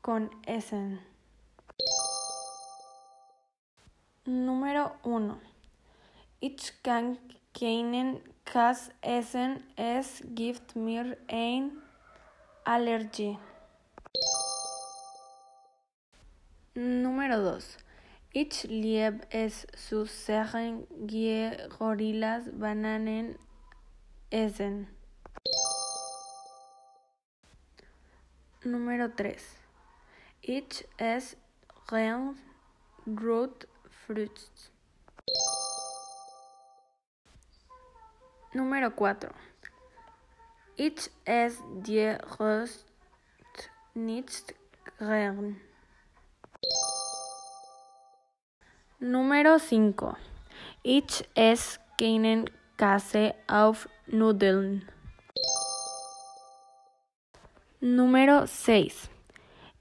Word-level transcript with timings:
Con 0.00 0.30
Essen. 0.46 0.98
Número 4.24 4.92
1. 5.04 5.34
Ich 6.40 6.82
kann 6.82 7.18
keinen 7.52 8.20
Kass 8.46 8.90
essen, 9.02 9.62
es 9.76 10.22
gibt 10.34 10.74
mir 10.74 11.18
eine 11.28 11.70
Allergie. 12.64 13.36
Número 16.74 17.58
2. 17.58 17.76
Ich 18.32 18.62
liebe 18.64 19.20
es 19.28 19.66
zu 19.76 20.06
wie 20.96 21.50
Gorillas 21.78 22.44
Bananen 22.58 23.38
essen. 24.30 24.99
Número 28.70 29.08
3. 29.08 29.36
Ich 30.42 30.86
esse 30.96 31.36
gern 31.88 32.36
Fruits. 34.06 34.70
Número 38.54 38.90
4. 38.90 39.34
Ich 40.76 41.10
esse 41.24 41.60
die 41.82 42.16
Rost 42.38 42.86
nicht 43.94 44.54
gern. 45.00 45.60
Número 49.00 49.58
5. 49.58 50.14
Ich 50.84 51.28
esse 51.34 51.80
keinen 51.98 52.48
Käse 52.78 53.34
auf 53.48 53.88
Nudeln. 54.06 54.88
Número 57.82 58.46
6. 58.46 59.08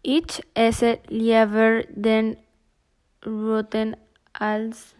Ich 0.03 0.41
esse 0.53 0.99
lieber 1.09 1.83
den 1.89 2.37
roten 3.25 3.97
als 4.31 4.95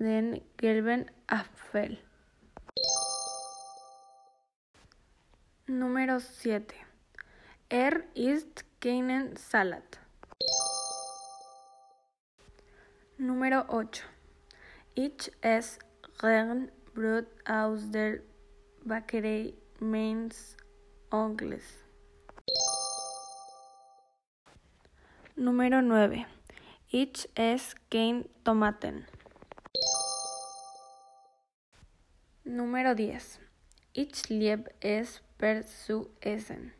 den 0.00 0.40
gelben 0.56 1.06
Apfel. 1.28 1.96
Número 5.68 6.18
7. 6.18 6.66
Er 7.68 8.02
isst 8.14 8.64
keinen 8.80 9.36
Salat. 9.36 10.00
Número 13.16 13.60
8. 13.68 14.02
Ich 14.96 15.30
esse 15.40 15.78
gern 16.20 16.72
Brot 16.94 17.26
aus 17.48 17.88
der 17.92 18.18
Bäckerei 18.84 19.54
meines 19.78 20.56
Onkels. 21.12 21.83
Número 25.36 25.82
9. 25.82 26.28
Ich 26.90 27.28
es 27.34 27.74
kein 27.88 28.24
Tomaten. 28.44 29.04
Número 32.44 32.94
10. 32.94 33.40
Ich 33.94 34.30
liebe 34.30 34.72
es 34.80 35.22
per 35.36 35.64
su 35.64 36.08
essen. 36.20 36.72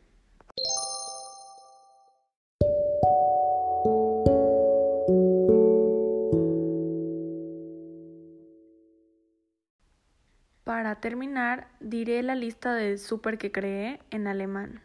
Para 10.63 11.01
terminar, 11.01 11.67
diré 11.81 12.23
la 12.23 12.35
lista 12.35 12.73
de 12.73 12.97
super 12.97 13.37
que 13.37 13.51
creé 13.51 13.99
en 14.11 14.27
alemán. 14.27 14.81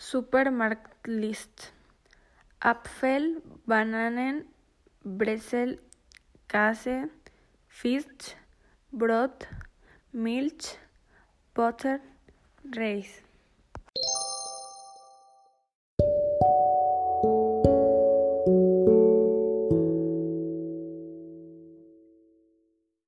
Supermarktlist: 0.00 1.74
Apfel, 2.58 3.42
Bananen, 3.66 4.46
Brezel, 5.04 5.78
Käse, 6.48 7.10
Fisch, 7.68 8.34
Brot, 8.90 9.46
Milch, 10.12 10.78
Butter, 11.52 12.00
Reis. 12.74 13.22